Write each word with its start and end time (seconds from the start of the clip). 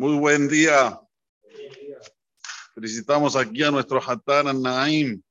Muy 0.00 0.16
buen 0.16 0.48
día. 0.48 0.98
Felicitamos 2.74 3.36
aquí 3.36 3.62
a 3.62 3.70
nuestro 3.70 4.00
Hatan 4.00 4.62
Naim, 4.62 5.22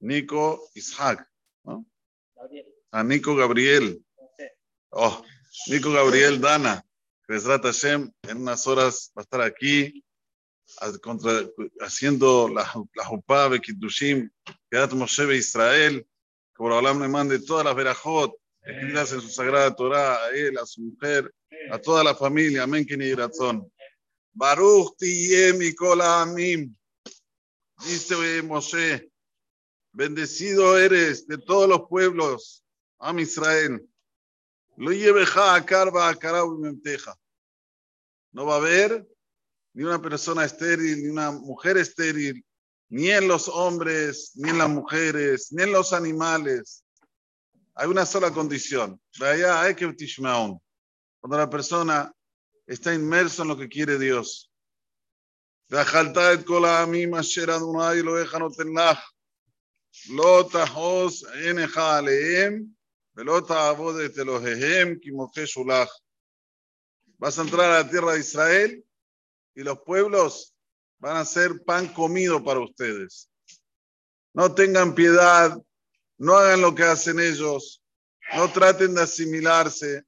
Nico 0.00 0.68
Ishaq, 0.74 1.24
¿no? 1.62 1.86
a 2.90 3.04
Nico 3.04 3.36
Gabriel. 3.36 4.04
Oh, 4.88 5.22
Nico 5.68 5.92
Gabriel 5.92 6.40
Dana. 6.40 6.84
Besrat 7.28 7.62
Hashem, 7.62 8.10
en 8.22 8.38
unas 8.38 8.66
horas 8.66 9.12
va 9.16 9.20
a 9.20 9.22
estar 9.22 9.40
aquí 9.40 10.04
contra, 11.00 11.30
haciendo 11.78 12.48
la, 12.48 12.68
la 12.96 13.04
Jupá, 13.04 13.46
Bekitushim, 13.46 14.28
Kedat 14.68 14.94
Moshe 14.94 15.36
Israel, 15.36 16.00
que 16.00 16.56
por 16.56 16.72
hablar 16.72 16.96
me 16.96 17.06
mande 17.06 17.38
todas 17.38 17.64
las 17.64 17.76
verajot 17.76 18.34
escritas 18.62 19.12
en 19.12 19.20
su 19.20 19.28
sagrada 19.28 19.76
Torah, 19.76 20.24
a 20.24 20.30
él, 20.30 20.58
a 20.58 20.66
su 20.66 20.80
mujer, 20.80 21.32
a 21.72 21.78
toda 21.78 22.04
la 22.04 22.14
familia, 22.14 22.64
amén, 22.64 22.86
que 22.86 22.96
ni 22.96 23.12
razón. 23.14 23.70
Baruch 24.32 24.96
tiyem 24.96 25.60
y 25.62 25.74
amim. 26.02 26.76
Dice 27.84 28.42
Moshe, 28.42 29.10
bendecido 29.92 30.78
eres 30.78 31.26
de 31.26 31.38
todos 31.38 31.68
los 31.68 31.88
pueblos, 31.88 32.64
Am 32.98 33.18
Israel. 33.18 33.86
Lo 34.76 34.92
lleveja 34.92 35.54
a 35.54 35.64
carva 35.64 36.08
a. 36.08 37.16
No 38.32 38.46
va 38.46 38.54
a 38.54 38.58
haber 38.58 39.06
ni 39.72 39.84
una 39.84 40.00
persona 40.00 40.44
estéril, 40.44 41.02
ni 41.02 41.08
una 41.08 41.30
mujer 41.30 41.78
estéril, 41.78 42.44
ni 42.88 43.10
en 43.10 43.28
los 43.28 43.48
hombres, 43.48 44.32
ni 44.34 44.50
en 44.50 44.58
las 44.58 44.68
mujeres, 44.68 45.52
ni 45.52 45.62
en 45.62 45.72
los 45.72 45.92
animales. 45.92 46.84
Hay 47.74 47.88
una 47.88 48.04
sola 48.04 48.30
condición. 48.30 49.00
hay 49.20 49.74
que 49.74 49.86
Cuando 51.19 51.37
la 51.37 51.49
persona 51.49 52.11
está 52.67 52.93
inmerso 52.93 53.41
en 53.41 53.47
lo 53.49 53.57
que 53.57 53.69
quiere 53.69 53.97
Dios. 53.97 54.51
לא 60.09 60.49
תחוס 60.51 61.23
עיניך 61.23 61.77
עליהם 61.77 62.63
ולא 63.15 63.41
תעבוד 63.47 63.95
את 63.95 64.17
אלוהיהם 64.17 64.95
כי 65.01 65.11
מוקש 65.11 65.57
לך. 65.57 65.89
Vas 67.17 67.39
a 67.39 67.43
entrar 67.43 67.71
a 67.71 67.83
la 67.83 67.89
tierra 67.89 68.11
de 68.13 68.19
Israel 68.19 68.83
y 69.55 69.63
los 69.63 69.79
pueblos 69.85 70.53
van 70.99 71.15
a 71.15 71.23
ser 71.23 71.63
pan 71.63 71.87
comido 71.87 72.43
para 72.43 72.59
ustedes. 72.59 73.29
No 74.33 74.53
tengan 74.53 74.93
piedad, 74.93 75.57
no 76.17 76.35
hagan 76.35 76.59
lo 76.59 76.75
que 76.75 76.83
hacen 76.83 77.19
ellos, 77.19 77.81
no 78.35 78.51
traten 78.51 78.93
de 78.95 79.03
asimilarse. 79.03 80.03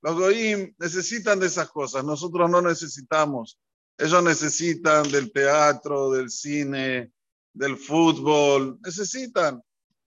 los 0.00 0.14
goyim 0.14 0.74
necesitan 0.78 1.40
de 1.40 1.46
esas 1.46 1.68
cosas, 1.70 2.04
nosotros 2.04 2.48
no 2.48 2.62
necesitamos. 2.62 3.58
Ellos 3.96 4.22
necesitan 4.22 5.10
del 5.10 5.32
teatro, 5.32 6.10
del 6.12 6.30
cine, 6.30 7.12
del 7.52 7.76
fútbol, 7.76 8.78
necesitan. 8.80 9.60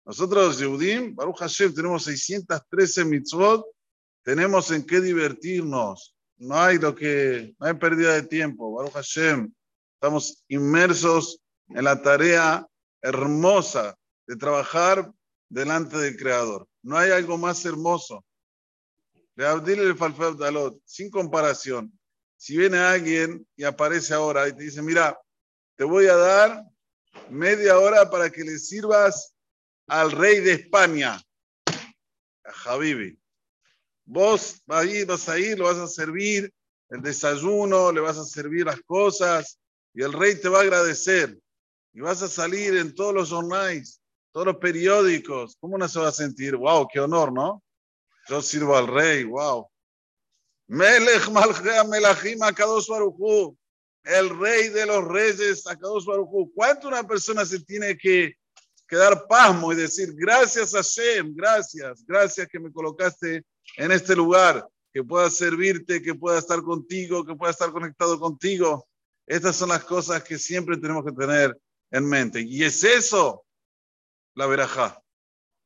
Nosotros, 0.06 0.60
Yehudim, 0.60 1.16
Baruch 1.16 1.40
Hashem, 1.40 1.74
tenemos 1.74 2.04
613 2.04 3.06
mitzvot, 3.06 3.66
tenemos 4.24 4.70
en 4.72 4.86
qué 4.86 5.02
divertirnos. 5.02 6.16
No 6.38 6.56
hay 6.60 6.78
lo 6.78 6.94
que, 6.96 7.56
no 7.60 7.68
hay 7.68 7.74
pérdida 7.74 8.14
de 8.14 8.24
tiempo. 8.24 8.74
Baruch 8.74 8.94
Hashem, 8.94 9.52
estamos 9.96 10.44
inmersos 10.48 11.40
en 11.70 11.84
la 11.86 12.02
tarea 12.02 12.68
hermosa 13.02 13.96
de 14.28 14.36
trabajar 14.36 15.12
delante 15.50 15.98
del 15.98 16.18
Creador. 16.18 16.68
No 16.84 16.98
hay 16.98 17.12
algo 17.12 17.38
más 17.38 17.66
hermoso. 17.66 18.24
Sin 20.86 21.10
comparación. 21.10 21.92
Si 22.38 22.58
viene 22.58 22.78
alguien 22.78 23.48
y 23.56 23.64
aparece 23.64 24.14
ahora 24.14 24.48
y 24.48 24.54
te 24.54 24.64
dice, 24.64 24.82
mira, 24.82 25.20
te 25.76 25.84
voy 25.84 26.08
a 26.08 26.16
dar 26.16 26.64
media 27.30 27.78
hora 27.78 28.10
para 28.10 28.30
que 28.30 28.44
le 28.44 28.58
sirvas 28.58 29.34
al 29.88 30.12
rey 30.12 30.40
de 30.40 30.54
España, 30.54 31.22
a 32.44 32.52
Habibi. 32.66 33.18
Vos 34.06 34.62
vas 34.66 35.30
a, 35.30 35.40
ir, 35.40 35.60
lo 35.60 35.66
vas 35.66 35.78
a 35.78 35.88
servir 35.88 36.52
el 36.90 37.02
desayuno, 37.02 37.92
le 37.92 38.02
vas 38.02 38.18
a 38.18 38.26
servir 38.26 38.66
las 38.66 38.82
cosas 38.82 39.60
y 39.94 40.04
el 40.04 40.14
rey 40.14 40.36
te 40.40 40.50
va 40.50 40.60
a 40.60 40.62
agradecer. 40.64 41.38
Y 41.94 42.02
vas 42.02 42.22
a 42.22 42.28
salir 42.28 42.76
en 42.78 42.96
todos 42.96 43.14
los 43.14 43.30
jornales, 43.30 44.02
todos 44.32 44.48
los 44.48 44.58
periódicos. 44.58 45.58
¿Cómo 45.60 45.78
no 45.78 45.88
se 45.88 46.00
va 46.00 46.08
a 46.08 46.14
sentir? 46.14 46.56
¡Wow! 46.56 46.88
¡Qué 46.92 47.00
honor, 47.00 47.32
¿no? 47.32 47.62
Yo 48.28 48.42
sirvo 48.42 48.76
al 48.76 48.88
rey, 48.88 49.24
wow. 49.24 49.68
Melech 50.68 51.28
Melachim 51.90 52.42
Akadosh 52.44 52.88
Baruchu 52.88 53.58
el 54.04 54.30
rey 54.40 54.70
de 54.70 54.86
los 54.86 55.08
reyes, 55.08 55.68
Akadosh 55.68 56.06
Baruj 56.06 56.52
¿Cuánto 56.56 56.88
una 56.88 57.04
persona 57.04 57.46
se 57.46 57.60
tiene 57.60 57.98
que 57.98 58.36
quedar 58.88 59.26
pasmo 59.28 59.72
y 59.72 59.76
decir, 59.76 60.14
gracias 60.16 60.74
a 60.74 60.78
Hashem, 60.78 61.34
gracias, 61.36 62.04
gracias 62.06 62.48
que 62.48 62.60
me 62.60 62.72
colocaste 62.72 63.44
en 63.78 63.92
este 63.92 64.16
lugar, 64.16 64.68
que 64.94 65.04
pueda 65.04 65.30
servirte, 65.30 66.02
que 66.02 66.16
pueda 66.16 66.40
estar 66.40 66.62
contigo, 66.62 67.26
que 67.26 67.36
pueda 67.36 67.52
estar 67.52 67.72
conectado 67.72 68.20
contigo? 68.20 68.88
Estas 69.26 69.56
son 69.56 69.70
las 69.70 69.84
cosas 69.86 70.24
que 70.24 70.38
siempre 70.38 70.78
tenemos 70.78 71.06
que 71.06 71.14
tener 71.14 71.58
en 71.92 72.06
mente. 72.06 72.42
Y 72.42 72.64
es 72.64 72.84
eso 72.84 73.46
la 74.36 74.48
verajá. 74.48 75.02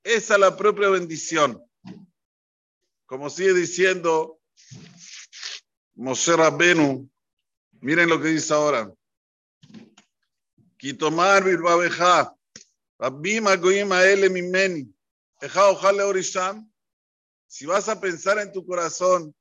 Esa 0.03 0.35
es 0.35 0.39
la 0.39 0.55
propia 0.55 0.89
bendición. 0.89 1.63
Como 3.05 3.29
sigue 3.29 3.53
diciendo 3.53 4.39
Moshe 5.95 6.35
Rabbenu, 6.35 7.09
Miren 7.85 8.09
lo 8.09 8.19
que 8.19 8.29
dice 8.29 8.51
ahora. 8.51 8.91
Quitomar 10.77 11.43
birbabeja. 11.43 12.35
Rabima 12.97 13.55
goyima 13.57 14.03
ele 14.03 14.27
mimeni. 14.27 14.91
Eja 15.39 15.69
ojale 15.69 16.01
orisham. 16.01 16.67
Si 17.47 17.67
vas 17.67 17.87
a 17.87 18.01
pensar 18.01 18.39
en 18.39 18.51
tu 18.51 18.65
corazón, 18.65 19.35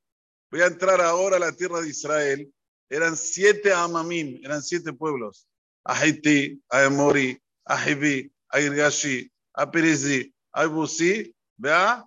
voy 0.50 0.60
a 0.60 0.66
entrar 0.66 1.00
ahora 1.00 1.38
a 1.38 1.40
la 1.40 1.52
tierra 1.52 1.80
de 1.80 1.88
Israel. 1.88 2.52
Eran 2.90 3.16
siete 3.16 3.72
amamim, 3.72 4.38
eran 4.44 4.62
siete 4.62 4.92
pueblos. 4.92 5.48
Ahiti, 5.82 6.62
Aemori, 6.68 7.40
Ahivi, 7.64 8.30
Airgashi, 8.50 9.32
Aperizi, 9.54 10.34
Aibusi, 10.52 11.34
vea, 11.56 12.06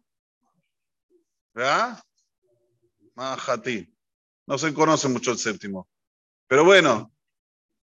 Mahati. 3.15 3.93
No 4.45 4.57
se 4.57 4.73
conoce 4.73 5.07
mucho 5.07 5.31
el 5.31 5.37
séptimo. 5.37 5.87
Pero 6.47 6.63
bueno, 6.63 7.11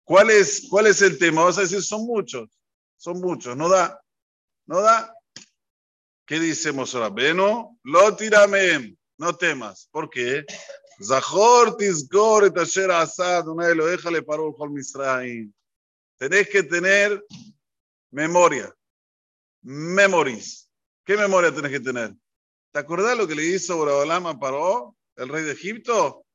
¿cuál 0.04 0.30
es, 0.30 0.66
cuál 0.70 0.86
es 0.86 1.02
el 1.02 1.18
tema? 1.18 1.44
Vas 1.44 1.58
a 1.58 1.62
decir, 1.62 1.82
son 1.82 2.06
muchos, 2.06 2.48
son 2.96 3.20
muchos, 3.20 3.56
no 3.56 3.68
da, 3.68 4.00
no 4.66 4.80
da. 4.80 5.14
¿Qué 6.26 6.40
dice 6.40 6.72
Beno, 7.12 7.78
Lo 7.82 8.16
tirame, 8.16 8.96
no 9.18 9.36
temas. 9.36 9.88
¿Por 9.90 10.08
qué? 10.08 10.46
Zahor 11.02 11.76
tizgor 11.76 12.44
et 12.44 12.56
asad, 12.56 13.48
una 13.48 13.66
de 13.66 13.74
lo 13.74 13.86
déjale 13.86 14.22
para 14.22 14.42
el 14.42 14.70
Misraim. 14.70 15.52
Tenés 16.16 16.48
que 16.48 16.62
tener 16.62 17.22
memoria, 18.10 18.74
memories. 19.60 20.70
¿Qué 21.04 21.16
memoria 21.16 21.52
tenés 21.52 21.72
que 21.72 21.80
tener? 21.80 22.14
¿Te 22.74 22.80
acordás 22.80 23.16
lo 23.16 23.28
que 23.28 23.36
le 23.36 23.44
hizo 23.44 23.76
Borabalama 23.76 24.30
a 24.30 24.38
Paró, 24.40 24.96
el 25.14 25.28
rey 25.28 25.44
de 25.44 25.52
Egipto? 25.52 26.26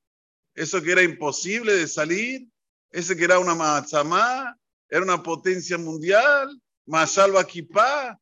eso 0.56 0.82
que 0.82 0.92
era 0.94 1.04
imposible 1.04 1.74
de 1.74 1.88
salir, 1.88 2.48
ese 2.92 3.16
que 3.16 3.26
era 3.26 3.40
una 3.40 3.56
mazamá, 3.56 4.58
era 4.90 5.04
una 5.04 5.22
potencia 5.22 5.78
mundial, 5.78 6.50
Masalva 6.86 7.46
Kipá, 7.46 8.18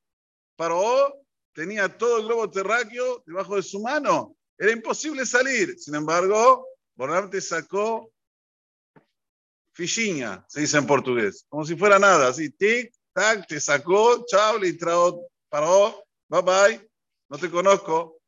Paró 0.55 1.13
tenía 1.53 1.95
todo 1.95 2.17
el 2.17 2.25
globo 2.25 2.49
terráqueo 2.49 3.23
debajo 3.25 3.55
de 3.55 3.63
su 3.63 3.79
mano. 3.81 4.35
Era 4.57 4.71
imposible 4.71 5.25
salir. 5.25 5.77
Sin 5.79 5.93
embargo, 5.93 6.67
Bonarte 6.95 7.39
sacó 7.39 8.11
fichinha, 9.73 10.43
se 10.47 10.61
dice 10.61 10.79
en 10.79 10.87
portugués, 10.87 11.45
como 11.49 11.63
si 11.63 11.75
fuera 11.75 11.99
nada, 11.99 12.29
así, 12.29 12.49
tic, 12.49 12.91
tac, 13.13 13.47
te 13.47 13.59
sacó, 13.59 14.25
chao, 14.25 14.57
le 14.57 14.73
trajo, 14.73 15.27
paró, 15.49 16.03
bye 16.27 16.41
bye, 16.41 16.86
no 17.29 17.37
te 17.37 17.49
conozco. 17.49 18.19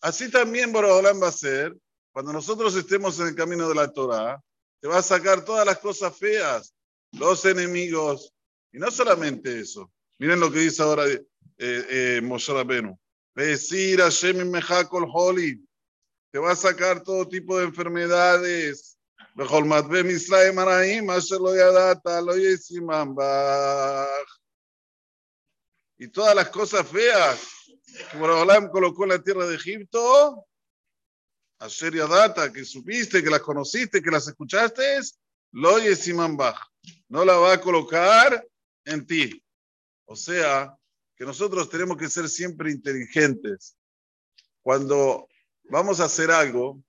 Así 0.00 0.30
también 0.30 0.72
Borobolán 0.72 1.20
va 1.22 1.28
a 1.28 1.32
ser 1.32 1.76
cuando 2.16 2.32
nosotros 2.32 2.74
estemos 2.74 3.20
en 3.20 3.28
el 3.28 3.34
camino 3.34 3.68
de 3.68 3.74
la 3.74 3.92
Torah, 3.92 4.42
te 4.80 4.88
va 4.88 4.96
a 4.96 5.02
sacar 5.02 5.44
todas 5.44 5.66
las 5.66 5.78
cosas 5.78 6.16
feas, 6.16 6.74
los 7.12 7.44
enemigos, 7.44 8.32
y 8.72 8.78
no 8.78 8.90
solamente 8.90 9.60
eso. 9.60 9.92
Miren 10.18 10.40
lo 10.40 10.50
que 10.50 10.60
dice 10.60 10.82
ahora 10.82 11.06
eh, 11.08 11.20
eh, 11.58 12.20
Moshe 12.22 12.54
Rabenu. 12.54 12.98
Decir 13.34 14.00
Hashem 14.00 14.50
te 16.30 16.38
va 16.38 16.52
a 16.52 16.56
sacar 16.56 17.02
todo 17.02 17.28
tipo 17.28 17.58
de 17.58 17.64
enfermedades. 17.64 18.96
Y 25.98 26.08
todas 26.08 26.34
las 26.34 26.48
cosas 26.48 26.88
feas 26.88 27.55
que 28.10 28.18
Borobolam 28.18 28.68
colocó 28.70 29.04
en 29.04 29.10
la 29.10 29.22
tierra 29.22 29.46
de 29.46 29.56
Egipto, 29.56 30.46
Asher 31.58 31.94
Yadata, 31.94 32.52
que 32.52 32.64
supiste, 32.64 33.22
que 33.22 33.30
las 33.30 33.40
conociste, 33.40 34.02
que 34.02 34.10
las 34.10 34.28
escuchaste, 34.28 35.00
lo 35.52 35.78
Yesiman 35.78 36.36
Bach. 36.36 36.58
No 37.08 37.24
la 37.24 37.36
va 37.36 37.54
a 37.54 37.60
colocar 37.60 38.46
en 38.84 39.06
ti. 39.06 39.42
O 40.04 40.14
sea, 40.14 40.76
que 41.16 41.24
nosotros 41.24 41.68
tenemos 41.68 41.96
que 41.96 42.10
ser 42.10 42.28
siempre 42.28 42.70
inteligentes. 42.70 43.76
Cuando 44.62 45.28
vamos 45.64 46.00
a 46.00 46.04
hacer 46.04 46.30
algo, 46.30 46.82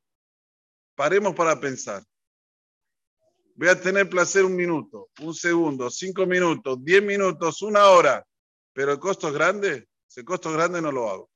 paremos 0.95 1.33
para 1.33 1.59
pensar. 1.59 2.03
Voy 3.55 3.69
a 3.69 3.79
tener 3.79 4.09
placer 4.09 4.45
un 4.45 4.55
minuto, 4.55 5.09
un 5.21 5.33
segundo, 5.33 5.89
cinco 5.89 6.25
minutos, 6.27 6.77
diez 6.83 7.01
minutos, 7.01 7.61
una 7.63 7.87
hora, 7.87 8.23
pero 8.73 8.91
el 8.91 8.99
costo 8.99 9.29
es 9.29 9.33
grande. 9.33 9.87
Si 10.07 10.21
el 10.21 10.25
costo 10.25 10.49
es 10.49 10.55
grande, 10.55 10.81
no 10.81 10.91
lo 10.91 11.09
hago. 11.09 11.29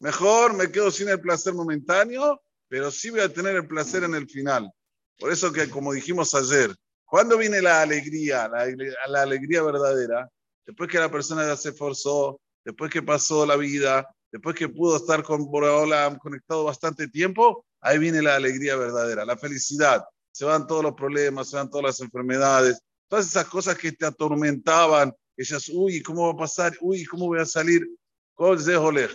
Mejor 0.00 0.54
me 0.54 0.70
quedo 0.70 0.90
sin 0.90 1.08
el 1.08 1.20
placer 1.20 1.54
momentáneo, 1.54 2.40
pero 2.68 2.90
sí 2.90 3.10
voy 3.10 3.20
a 3.20 3.32
tener 3.32 3.56
el 3.56 3.66
placer 3.66 4.04
en 4.04 4.14
el 4.14 4.28
final. 4.28 4.70
Por 5.18 5.32
eso 5.32 5.52
que, 5.52 5.68
como 5.68 5.92
dijimos 5.92 6.34
ayer, 6.34 6.74
¿cuándo 7.04 7.36
viene 7.36 7.60
la 7.60 7.82
alegría, 7.82 8.48
la, 8.48 9.22
alegría 9.22 9.62
verdadera? 9.62 10.28
Después 10.64 10.88
que 10.88 10.98
la 10.98 11.10
persona 11.10 11.46
ya 11.46 11.56
se 11.56 11.70
esforzó, 11.70 12.40
después 12.64 12.90
que 12.90 13.02
pasó 13.02 13.44
la 13.44 13.56
vida, 13.56 14.06
después 14.30 14.54
que 14.54 14.68
pudo 14.68 14.96
estar 14.96 15.22
con 15.22 15.50
conectado 15.50 16.64
bastante 16.64 17.08
tiempo, 17.08 17.64
ahí 17.80 17.98
viene 17.98 18.22
la 18.22 18.36
alegría 18.36 18.76
verdadera, 18.76 19.24
la 19.24 19.36
felicidad. 19.36 20.04
Se 20.30 20.44
van 20.44 20.66
todos 20.66 20.84
los 20.84 20.94
problemas, 20.94 21.50
se 21.50 21.56
van 21.56 21.70
todas 21.70 21.86
las 21.86 22.00
enfermedades, 22.00 22.80
todas 23.08 23.26
esas 23.26 23.46
cosas 23.46 23.76
que 23.76 23.90
te 23.90 24.06
atormentaban, 24.06 25.12
ellas, 25.42 25.68
uy, 25.72 26.02
¿cómo 26.02 26.26
va 26.26 26.32
a 26.32 26.36
pasar? 26.36 26.76
Uy, 26.80 27.04
¿cómo 27.04 27.26
voy 27.26 27.40
a 27.40 27.46
salir? 27.46 27.88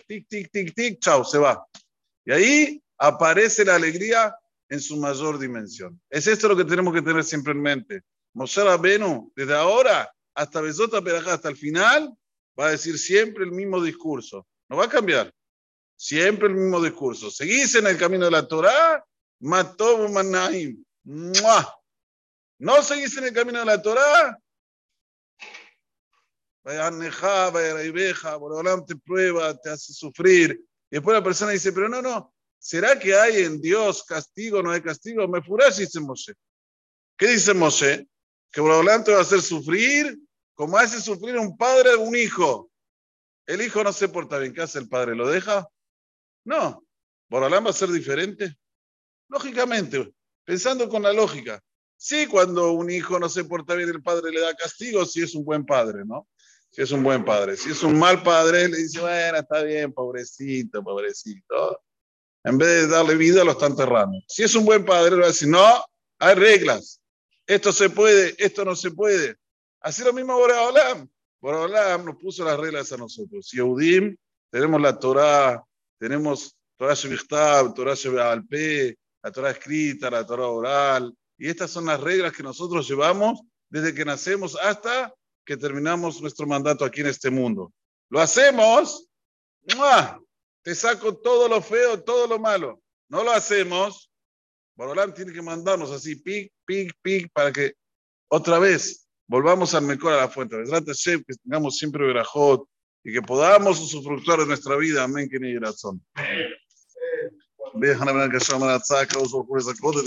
Tic, 0.07 0.27
tic, 0.27 0.49
tic, 0.51 0.73
tic, 0.73 0.99
chao, 0.99 1.23
se 1.23 1.37
va. 1.37 1.65
Y 2.25 2.31
ahí 2.31 2.83
aparece 2.97 3.63
la 3.65 3.75
alegría 3.75 4.35
en 4.69 4.79
su 4.81 4.97
mayor 4.97 5.37
dimensión. 5.37 6.01
Es 6.09 6.25
esto 6.27 6.47
lo 6.47 6.55
que 6.57 6.65
tenemos 6.65 6.93
que 6.93 7.01
tener 7.01 7.23
siempre 7.23 7.51
en 7.51 7.61
mente. 7.61 8.01
Moshe 8.33 8.63
Rabenu, 8.63 9.31
desde 9.35 9.53
ahora 9.53 10.11
hasta 10.33 10.61
Besota 10.61 11.01
Perajá, 11.01 11.33
hasta 11.33 11.49
el 11.49 11.57
final, 11.57 12.11
va 12.59 12.67
a 12.67 12.71
decir 12.71 12.97
siempre 12.97 13.43
el 13.43 13.51
mismo 13.51 13.81
discurso. 13.81 14.47
No 14.69 14.77
va 14.77 14.85
a 14.85 14.89
cambiar. 14.89 15.31
Siempre 15.95 16.47
el 16.47 16.55
mismo 16.55 16.81
discurso. 16.81 17.29
Seguís 17.29 17.75
en 17.75 17.85
el 17.87 17.97
camino 17.97 18.25
de 18.25 18.31
la 18.31 18.47
Torah, 18.47 19.05
mató 19.39 20.09
Manaim. 20.09 20.83
No 21.03 22.81
seguís 22.81 23.15
en 23.17 23.25
el 23.25 23.33
camino 23.33 23.59
de 23.59 23.65
la 23.65 23.81
Torah, 23.81 24.39
vaya 26.63 26.87
aneja, 26.87 27.49
vaya 27.49 27.73
raibeja, 27.73 28.35
Borolam 28.37 28.85
te 28.85 28.95
prueba, 28.95 29.55
te 29.57 29.69
hace 29.69 29.93
sufrir. 29.93 30.59
Y 30.89 30.95
después 30.95 31.13
la 31.13 31.23
persona 31.23 31.51
dice, 31.51 31.73
pero 31.73 31.89
no, 31.89 32.01
no, 32.01 32.33
¿será 32.57 32.97
que 32.97 33.15
hay 33.15 33.43
en 33.43 33.61
Dios 33.61 34.03
castigo 34.03 34.59
o 34.59 34.63
no 34.63 34.71
hay 34.71 34.81
castigo? 34.81 35.27
Me 35.27 35.41
furás, 35.41 35.77
dice 35.77 35.99
Moshe. 35.99 36.33
¿Qué 37.17 37.27
dice 37.27 37.53
Moshe? 37.53 38.07
Que 38.51 38.61
Borolam 38.61 39.03
te 39.03 39.11
va 39.11 39.19
a 39.19 39.21
hacer 39.21 39.41
sufrir 39.41 40.17
como 40.53 40.77
hace 40.77 41.01
sufrir 41.01 41.37
un 41.37 41.57
padre 41.57 41.91
a 41.91 41.97
un 41.97 42.15
hijo. 42.15 42.71
El 43.45 43.61
hijo 43.61 43.83
no 43.83 43.91
se 43.91 44.07
porta 44.07 44.37
bien, 44.37 44.53
¿qué 44.53 44.61
hace 44.61 44.79
el 44.79 44.87
padre? 44.87 45.15
¿Lo 45.15 45.27
deja? 45.27 45.67
No. 46.45 46.85
¿Borolam 47.29 47.65
va 47.65 47.71
a 47.71 47.73
ser 47.73 47.89
diferente? 47.89 48.55
Lógicamente, 49.27 50.13
pensando 50.45 50.87
con 50.87 51.01
la 51.01 51.11
lógica. 51.11 51.61
Sí, 51.97 52.27
cuando 52.27 52.73
un 52.73 52.89
hijo 52.89 53.17
no 53.17 53.29
se 53.29 53.45
porta 53.45 53.75
bien, 53.75 53.89
el 53.89 54.03
padre 54.03 54.31
le 54.31 54.41
da 54.41 54.53
castigo 54.53 55.05
si 55.05 55.23
es 55.23 55.33
un 55.35 55.43
buen 55.43 55.65
padre, 55.65 56.03
¿no? 56.05 56.27
Si 56.73 56.81
es 56.81 56.91
un 56.91 57.03
buen 57.03 57.23
padre. 57.23 57.55
Si 57.55 57.69
es 57.69 57.83
un 57.83 57.99
mal 57.99 58.23
padre, 58.23 58.67
le 58.67 58.77
dice, 58.77 58.99
bueno, 58.99 59.37
está 59.37 59.61
bien, 59.61 59.93
pobrecito, 59.93 60.83
pobrecito. 60.83 61.79
En 62.43 62.57
vez 62.57 62.67
de 62.67 62.87
darle 62.87 63.15
vida, 63.15 63.43
lo 63.43 63.51
está 63.51 63.67
enterrando. 63.67 64.17
Si 64.27 64.41
es 64.41 64.55
un 64.55 64.65
buen 64.65 64.83
padre, 64.83 65.11
le 65.11 65.17
va 65.17 65.25
a 65.25 65.27
decir, 65.27 65.49
no, 65.49 65.85
hay 66.17 66.33
reglas. 66.33 66.99
Esto 67.45 67.71
se 67.71 67.91
puede, 67.91 68.33
esto 68.39 68.65
no 68.65 68.75
se 68.75 68.89
puede. 68.89 69.35
Así 69.81 70.03
lo 70.03 70.13
mismo 70.13 70.35
Boreolam. 70.35 71.07
Boreolam 71.39 72.05
nos 72.05 72.15
puso 72.15 72.43
las 72.43 72.59
reglas 72.59 72.91
a 72.91 72.97
nosotros. 72.97 73.51
Yehudim, 73.51 74.17
tenemos 74.49 74.81
la 74.81 74.97
Torah, 74.97 75.63
tenemos 75.99 76.57
Torah 76.75 76.95
Shevichtab, 76.95 77.75
Torah 77.75 77.93
Shevalpe, 77.93 78.97
la 79.21 79.31
Torah 79.31 79.51
escrita, 79.51 80.09
la 80.09 80.25
Torah 80.25 80.47
oral. 80.47 81.15
Y 81.37 81.49
estas 81.49 81.69
son 81.69 81.85
las 81.85 82.01
reglas 82.01 82.33
que 82.33 82.41
nosotros 82.41 82.87
llevamos 82.89 83.41
desde 83.69 83.93
que 83.93 84.05
nacemos 84.05 84.57
hasta 84.59 85.13
que 85.45 85.57
terminamos 85.57 86.21
nuestro 86.21 86.47
mandato 86.47 86.85
aquí 86.85 87.01
en 87.01 87.07
este 87.07 87.29
mundo. 87.29 87.71
Lo 88.09 88.19
hacemos, 88.19 89.09
te 90.61 90.75
saco 90.75 91.17
todo 91.17 91.47
lo 91.47 91.61
feo, 91.61 92.01
todo 92.03 92.27
lo 92.27 92.39
malo. 92.39 92.81
No 93.09 93.23
lo 93.23 93.31
hacemos, 93.31 94.11
Borolán 94.75 95.13
tiene 95.13 95.33
que 95.33 95.41
mandarnos 95.41 95.91
así, 95.91 96.15
pic, 96.15 96.51
pic, 96.65 96.91
pic, 97.01 97.31
para 97.31 97.51
que 97.51 97.73
otra 98.29 98.59
vez 98.59 99.07
volvamos 99.27 99.73
al 99.75 99.83
mejor 99.83 100.13
a 100.13 100.17
la 100.17 100.29
fuente. 100.29 100.57
que 100.57 101.35
tengamos 101.43 101.77
siempre 101.77 102.05
verajot 102.05 102.67
y 103.03 103.13
que 103.13 103.21
podamos 103.21 103.79
usufructuar 103.79 104.39
de 104.39 104.47
nuestra 104.47 104.75
vida. 104.77 105.03
Amén, 105.03 105.29
que 105.29 105.39
ni 105.39 105.57
razón. 105.57 106.03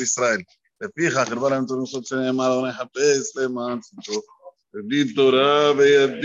Israel. 0.02 0.44
Te 4.76 4.82
fijas, 5.80 6.20